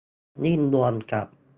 [0.43, 1.27] ยิ่งรวมกับ